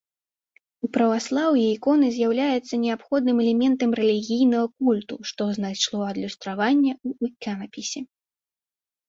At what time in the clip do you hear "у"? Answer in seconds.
0.85-0.87